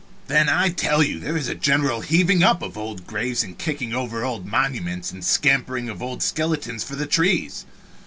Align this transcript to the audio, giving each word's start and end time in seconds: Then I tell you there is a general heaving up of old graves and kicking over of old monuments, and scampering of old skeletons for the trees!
Then 0.25 0.49
I 0.49 0.69
tell 0.69 1.03
you 1.03 1.19
there 1.19 1.37
is 1.37 1.47
a 1.47 1.53
general 1.53 2.01
heaving 2.01 2.41
up 2.41 2.63
of 2.63 2.75
old 2.75 3.05
graves 3.05 3.43
and 3.43 3.55
kicking 3.55 3.93
over 3.93 4.23
of 4.23 4.29
old 4.29 4.45
monuments, 4.47 5.11
and 5.11 5.23
scampering 5.23 5.89
of 5.89 6.01
old 6.01 6.23
skeletons 6.23 6.83
for 6.83 6.95
the 6.95 7.05
trees! 7.05 7.67